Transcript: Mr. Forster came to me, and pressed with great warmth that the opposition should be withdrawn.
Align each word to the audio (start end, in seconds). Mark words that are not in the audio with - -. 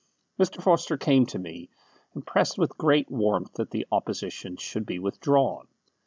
Mr. 0.39 0.63
Forster 0.63 0.97
came 0.97 1.27
to 1.27 1.37
me, 1.37 1.69
and 2.15 2.25
pressed 2.25 2.57
with 2.57 2.75
great 2.75 3.11
warmth 3.11 3.53
that 3.57 3.69
the 3.69 3.85
opposition 3.91 4.57
should 4.57 4.87
be 4.87 4.97
withdrawn. 4.97 5.67